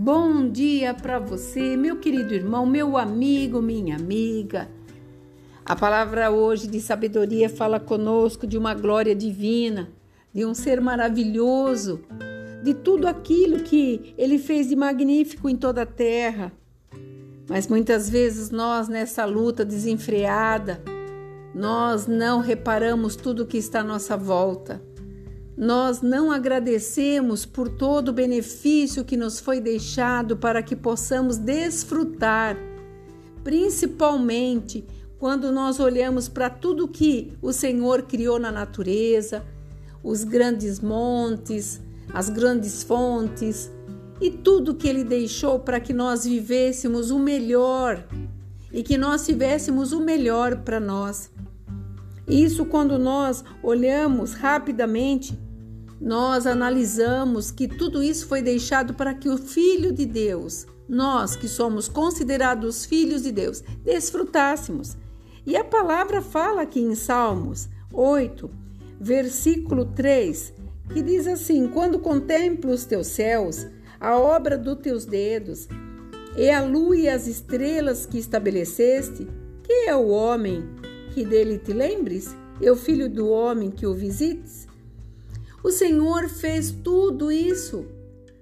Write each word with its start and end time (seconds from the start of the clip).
bom 0.00 0.48
dia 0.48 0.94
para 0.94 1.18
você, 1.18 1.76
meu 1.76 1.96
querido 1.96 2.32
irmão, 2.32 2.64
meu 2.64 2.96
amigo, 2.96 3.60
minha 3.60 3.96
amiga. 3.96 4.70
A 5.64 5.74
palavra 5.74 6.30
hoje 6.30 6.68
de 6.68 6.80
sabedoria 6.80 7.50
fala 7.50 7.80
conosco 7.80 8.46
de 8.46 8.56
uma 8.56 8.74
glória 8.74 9.12
divina, 9.12 9.90
de 10.32 10.44
um 10.44 10.54
ser 10.54 10.80
maravilhoso, 10.80 12.00
de 12.62 12.74
tudo 12.74 13.08
aquilo 13.08 13.64
que 13.64 14.14
ele 14.16 14.38
fez 14.38 14.68
de 14.68 14.76
magnífico 14.76 15.48
em 15.48 15.56
toda 15.56 15.82
a 15.82 15.86
terra. 15.86 16.52
Mas 17.48 17.66
muitas 17.66 18.08
vezes 18.08 18.50
nós, 18.50 18.86
nessa 18.86 19.24
luta 19.24 19.64
desenfreada, 19.64 20.80
nós 21.52 22.06
não 22.06 22.38
reparamos 22.38 23.16
tudo 23.16 23.44
que 23.44 23.58
está 23.58 23.80
à 23.80 23.84
nossa 23.84 24.16
volta 24.16 24.80
nós 25.58 26.00
não 26.00 26.30
agradecemos 26.30 27.44
por 27.44 27.68
todo 27.68 28.10
o 28.10 28.12
benefício 28.12 29.04
que 29.04 29.16
nos 29.16 29.40
foi 29.40 29.60
deixado 29.60 30.36
para 30.36 30.62
que 30.62 30.76
possamos 30.76 31.36
desfrutar, 31.36 32.56
principalmente 33.42 34.86
quando 35.18 35.50
nós 35.50 35.80
olhamos 35.80 36.28
para 36.28 36.48
tudo 36.48 36.86
que 36.86 37.36
o 37.42 37.52
Senhor 37.52 38.02
criou 38.02 38.38
na 38.38 38.52
natureza, 38.52 39.44
os 40.00 40.22
grandes 40.22 40.78
montes, 40.78 41.80
as 42.14 42.28
grandes 42.28 42.84
fontes 42.84 43.68
e 44.20 44.30
tudo 44.30 44.76
que 44.76 44.86
Ele 44.86 45.02
deixou 45.02 45.58
para 45.58 45.80
que 45.80 45.92
nós 45.92 46.24
vivêssemos 46.24 47.10
o 47.10 47.18
melhor 47.18 48.06
e 48.72 48.84
que 48.84 48.96
nós 48.96 49.26
tivéssemos 49.26 49.90
o 49.90 49.98
melhor 49.98 50.58
para 50.58 50.78
nós. 50.78 51.32
Isso 52.28 52.64
quando 52.64 52.96
nós 52.96 53.42
olhamos 53.60 54.34
rapidamente 54.34 55.47
nós 56.00 56.46
analisamos 56.46 57.50
que 57.50 57.66
tudo 57.66 58.02
isso 58.02 58.26
foi 58.26 58.40
deixado 58.40 58.94
para 58.94 59.14
que 59.14 59.28
o 59.28 59.36
Filho 59.36 59.92
de 59.92 60.06
Deus, 60.06 60.66
nós 60.88 61.34
que 61.34 61.48
somos 61.48 61.88
considerados 61.88 62.84
filhos 62.84 63.22
de 63.22 63.32
Deus, 63.32 63.62
desfrutássemos. 63.84 64.96
E 65.44 65.56
a 65.56 65.64
palavra 65.64 66.22
fala 66.22 66.62
aqui 66.62 66.80
em 66.80 66.94
Salmos 66.94 67.68
8, 67.92 68.48
versículo 69.00 69.86
3, 69.86 70.52
que 70.92 71.02
diz 71.02 71.26
assim: 71.26 71.66
Quando 71.68 71.98
contemplo 71.98 72.70
os 72.70 72.84
teus 72.84 73.08
céus, 73.08 73.66
a 74.00 74.16
obra 74.16 74.56
dos 74.56 74.78
teus 74.78 75.04
dedos, 75.04 75.68
e 76.36 76.48
a 76.50 76.62
lua 76.62 76.96
e 76.96 77.08
as 77.08 77.26
estrelas 77.26 78.06
que 78.06 78.18
estabeleceste, 78.18 79.26
que 79.64 79.88
é 79.88 79.96
o 79.96 80.08
homem 80.08 80.62
que 81.12 81.24
dele 81.24 81.58
te 81.58 81.72
lembres? 81.72 82.36
E 82.60 82.70
o 82.70 82.76
filho 82.76 83.08
do 83.08 83.28
homem 83.28 83.70
que 83.70 83.86
o 83.86 83.94
visites? 83.94 84.67
O 85.62 85.70
Senhor 85.70 86.28
fez 86.28 86.70
tudo 86.70 87.32
isso. 87.32 87.86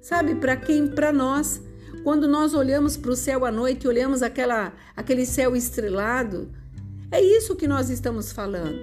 Sabe 0.00 0.34
para 0.34 0.56
quem? 0.56 0.86
Para 0.86 1.12
nós. 1.12 1.60
Quando 2.04 2.28
nós 2.28 2.54
olhamos 2.54 2.96
para 2.96 3.10
o 3.10 3.16
céu 3.16 3.44
à 3.44 3.50
noite 3.50 3.88
olhamos 3.88 4.22
aquela, 4.22 4.72
aquele 4.94 5.26
céu 5.26 5.56
estrelado, 5.56 6.48
é 7.10 7.20
isso 7.20 7.56
que 7.56 7.66
nós 7.66 7.90
estamos 7.90 8.30
falando. 8.30 8.78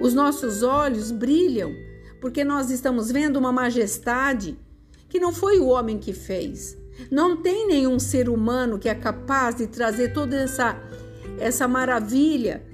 Os 0.00 0.14
nossos 0.14 0.62
olhos 0.62 1.10
brilham 1.10 1.72
porque 2.20 2.42
nós 2.42 2.70
estamos 2.70 3.12
vendo 3.12 3.36
uma 3.36 3.52
majestade 3.52 4.58
que 5.08 5.20
não 5.20 5.32
foi 5.32 5.58
o 5.58 5.66
homem 5.66 5.98
que 5.98 6.12
fez. 6.12 6.76
Não 7.10 7.36
tem 7.36 7.66
nenhum 7.66 7.98
ser 7.98 8.28
humano 8.28 8.78
que 8.78 8.88
é 8.88 8.94
capaz 8.94 9.56
de 9.56 9.66
trazer 9.66 10.12
toda 10.12 10.36
essa 10.36 10.80
essa 11.38 11.66
maravilha, 11.66 12.64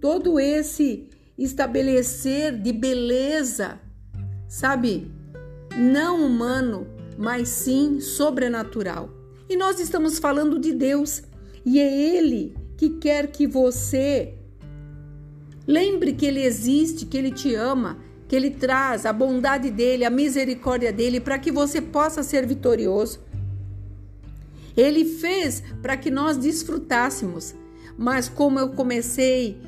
todo 0.00 0.40
esse 0.40 1.08
estabelecer 1.38 2.60
de 2.60 2.72
beleza 2.72 3.78
sabe? 4.52 5.10
Não 5.74 6.26
humano, 6.26 6.86
mas 7.16 7.48
sim 7.48 8.00
sobrenatural. 8.00 9.08
E 9.48 9.56
nós 9.56 9.80
estamos 9.80 10.18
falando 10.18 10.58
de 10.58 10.74
Deus, 10.74 11.22
e 11.64 11.80
é 11.80 12.16
Ele 12.16 12.54
que 12.76 12.90
quer 12.90 13.28
que 13.28 13.46
você 13.46 14.34
lembre 15.66 16.12
que 16.12 16.26
Ele 16.26 16.42
existe, 16.42 17.06
que 17.06 17.16
Ele 17.16 17.30
te 17.30 17.54
ama, 17.54 17.96
que 18.28 18.36
Ele 18.36 18.50
traz 18.50 19.06
a 19.06 19.12
bondade 19.12 19.70
dele, 19.70 20.04
a 20.04 20.10
misericórdia 20.10 20.92
dele, 20.92 21.18
para 21.18 21.38
que 21.38 21.50
você 21.50 21.80
possa 21.80 22.22
ser 22.22 22.46
vitorioso. 22.46 23.20
Ele 24.76 25.06
fez 25.06 25.62
para 25.80 25.96
que 25.96 26.10
nós 26.10 26.36
desfrutássemos, 26.36 27.54
mas 27.96 28.28
como 28.28 28.58
eu 28.58 28.68
comecei 28.68 29.58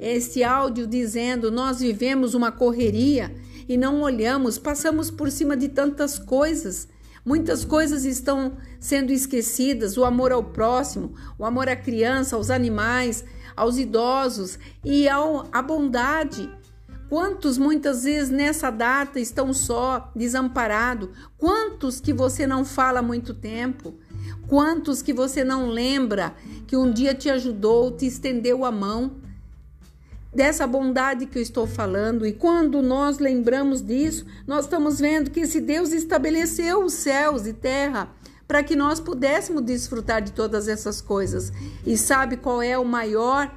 esse 0.00 0.42
áudio 0.42 0.84
dizendo, 0.84 1.48
nós 1.48 1.78
vivemos 1.78 2.34
uma 2.34 2.50
correria 2.50 3.30
e 3.68 3.76
não 3.76 4.00
olhamos, 4.02 4.58
passamos 4.58 5.10
por 5.10 5.30
cima 5.30 5.56
de 5.56 5.68
tantas 5.68 6.18
coisas. 6.18 6.88
Muitas 7.24 7.64
coisas 7.64 8.04
estão 8.04 8.56
sendo 8.80 9.12
esquecidas: 9.12 9.96
o 9.96 10.04
amor 10.04 10.32
ao 10.32 10.42
próximo, 10.42 11.14
o 11.38 11.44
amor 11.44 11.68
à 11.68 11.76
criança, 11.76 12.36
aos 12.36 12.50
animais, 12.50 13.24
aos 13.56 13.78
idosos 13.78 14.58
e 14.84 15.08
ao, 15.08 15.46
a 15.52 15.62
bondade. 15.62 16.50
Quantos 17.08 17.58
muitas 17.58 18.04
vezes 18.04 18.30
nessa 18.30 18.70
data 18.70 19.20
estão 19.20 19.52
só, 19.52 20.10
desamparados? 20.16 21.10
Quantos 21.36 22.00
que 22.00 22.10
você 22.10 22.46
não 22.46 22.64
fala 22.64 23.00
há 23.00 23.02
muito 23.02 23.34
tempo? 23.34 23.94
Quantos 24.48 25.02
que 25.02 25.12
você 25.12 25.44
não 25.44 25.68
lembra 25.68 26.34
que 26.66 26.74
um 26.74 26.90
dia 26.90 27.14
te 27.14 27.28
ajudou, 27.28 27.94
te 27.94 28.06
estendeu 28.06 28.64
a 28.64 28.72
mão? 28.72 29.20
Dessa 30.34 30.66
bondade 30.66 31.26
que 31.26 31.38
eu 31.38 31.42
estou 31.42 31.66
falando. 31.66 32.26
E 32.26 32.32
quando 32.32 32.80
nós 32.80 33.18
lembramos 33.18 33.82
disso, 33.82 34.24
nós 34.46 34.64
estamos 34.64 34.98
vendo 34.98 35.30
que 35.30 35.40
esse 35.40 35.60
Deus 35.60 35.92
estabeleceu 35.92 36.84
os 36.84 36.94
céus 36.94 37.46
e 37.46 37.52
terra 37.52 38.08
para 38.48 38.62
que 38.62 38.76
nós 38.76 39.00
pudéssemos 39.00 39.62
desfrutar 39.62 40.20
de 40.20 40.32
todas 40.32 40.68
essas 40.68 41.00
coisas. 41.00 41.52
E 41.86 41.96
sabe 41.96 42.36
qual 42.36 42.62
é 42.62 42.76
o 42.78 42.84
maior 42.84 43.50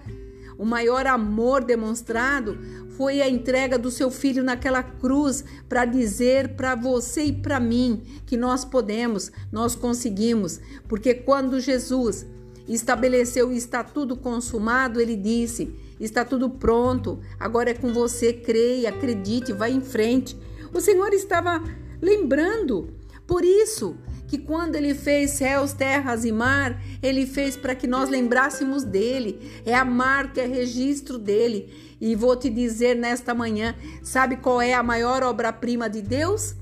o 0.57 0.65
maior 0.65 1.05
amor 1.05 1.65
demonstrado 1.65 2.57
foi 2.95 3.21
a 3.21 3.29
entrega 3.29 3.77
do 3.77 3.91
seu 3.91 4.09
filho 4.09 4.41
naquela 4.41 4.81
cruz 4.81 5.43
para 5.67 5.83
dizer 5.83 6.55
para 6.55 6.75
você 6.75 7.25
e 7.25 7.33
para 7.33 7.59
mim 7.59 8.01
que 8.25 8.37
nós 8.37 8.63
podemos, 8.63 9.31
nós 9.51 9.75
conseguimos, 9.75 10.61
porque 10.87 11.13
quando 11.13 11.59
Jesus 11.59 12.25
estabeleceu 12.69 13.49
o 13.49 13.53
estatuto 13.53 14.15
consumado, 14.15 15.01
ele 15.01 15.17
disse: 15.17 15.75
Está 15.99 16.25
tudo 16.25 16.49
pronto, 16.49 17.19
agora 17.39 17.71
é 17.71 17.73
com 17.73 17.93
você. 17.93 18.33
Creia, 18.33 18.89
acredite, 18.89 19.53
vá 19.53 19.69
em 19.69 19.81
frente. 19.81 20.37
O 20.73 20.81
Senhor 20.81 21.13
estava 21.13 21.63
lembrando. 22.01 22.93
Por 23.25 23.43
isso 23.43 23.97
que 24.27 24.37
quando 24.37 24.75
ele 24.75 24.93
fez 24.93 25.31
céus, 25.31 25.73
terras 25.73 26.25
e 26.25 26.31
mar, 26.31 26.81
ele 27.01 27.25
fez 27.25 27.55
para 27.55 27.75
que 27.75 27.87
nós 27.87 28.09
lembrássemos 28.09 28.83
dele. 28.83 29.61
É 29.65 29.73
a 29.73 29.85
marca, 29.85 30.41
é 30.41 30.45
registro 30.45 31.17
dele. 31.17 31.71
E 32.01 32.15
vou 32.15 32.35
te 32.35 32.49
dizer 32.49 32.95
nesta 32.95 33.33
manhã, 33.33 33.75
sabe 34.03 34.37
qual 34.37 34.61
é 34.61 34.73
a 34.73 34.83
maior 34.83 35.23
obra-prima 35.23 35.89
de 35.89 36.01
Deus? 36.01 36.55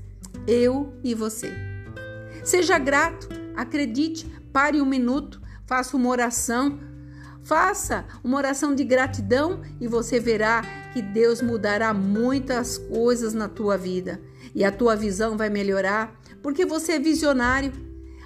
Eu 0.46 0.94
e 1.02 1.14
você. 1.14 1.52
Seja 2.44 2.78
grato, 2.78 3.28
acredite, 3.56 4.26
pare 4.52 4.80
um 4.80 4.86
minuto, 4.86 5.40
faça 5.66 5.96
uma 5.96 6.10
oração, 6.10 6.78
Faça 7.44 8.06
uma 8.24 8.38
oração 8.38 8.74
de 8.74 8.82
gratidão 8.82 9.60
e 9.78 9.86
você 9.86 10.18
verá 10.18 10.62
que 10.94 11.02
Deus 11.02 11.42
mudará 11.42 11.92
muitas 11.92 12.78
coisas 12.78 13.34
na 13.34 13.48
tua 13.48 13.76
vida 13.76 14.18
e 14.54 14.64
a 14.64 14.72
tua 14.72 14.96
visão 14.96 15.36
vai 15.36 15.50
melhorar, 15.50 16.18
porque 16.42 16.64
você 16.64 16.92
é 16.92 16.98
visionário. 16.98 17.70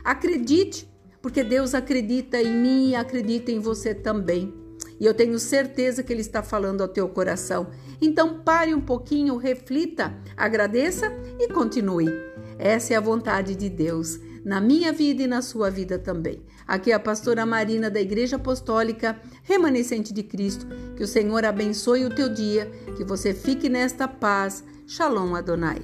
Acredite, 0.05 0.89
porque 1.21 1.43
Deus 1.43 1.75
acredita 1.75 2.41
em 2.41 2.53
mim 2.53 2.91
e 2.91 2.95
acredita 2.95 3.51
em 3.51 3.59
você 3.59 3.93
também. 3.93 4.55
E 5.01 5.05
eu 5.05 5.13
tenho 5.13 5.39
certeza 5.41 6.03
que 6.03 6.13
Ele 6.13 6.21
está 6.21 6.41
falando 6.41 6.81
ao 6.81 6.89
teu 6.89 7.09
coração. 7.09 7.69
Então 8.01 8.41
pare 8.45 8.73
um 8.73 8.81
pouquinho, 8.81 9.37
reflita, 9.37 10.17
agradeça 10.37 11.13
e 11.41 11.49
continue. 11.49 12.09
Essa 12.57 12.95
é 12.95 12.97
a 12.97 13.01
vontade 13.01 13.57
de 13.57 13.69
Deus 13.69 14.21
na 14.45 14.61
minha 14.61 14.93
vida 14.93 15.23
e 15.23 15.27
na 15.27 15.43
sua 15.43 15.71
vida 15.71 15.99
também. 15.99 16.43
Aqui 16.67 16.93
é 16.93 16.95
a 16.95 17.01
pastora 17.01 17.47
Marina 17.47 17.91
da 17.91 18.01
Igreja 18.01 18.37
Apostólica 18.37 19.21
Remanescente 19.43 20.13
de 20.13 20.23
Cristo. 20.23 20.67
Que 20.97 21.03
o 21.03 21.09
Senhor 21.09 21.45
abençoe 21.45 22.05
o 22.05 22.15
teu 22.15 22.29
dia, 22.29 22.71
que 22.97 23.05
você 23.05 23.33
fique 23.33 23.69
nesta 23.69 24.07
paz. 24.07 24.63
Shalom 24.87 25.35
Adonai. 25.35 25.83